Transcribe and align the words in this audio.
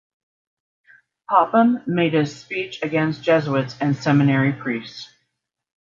Popham 1.29 1.83
made 1.85 2.15
a 2.15 2.25
speech 2.25 2.79
against 2.81 3.21
Jesuits 3.21 3.75
and 3.79 3.95
seminary 3.95 4.51
priests. 4.51 5.07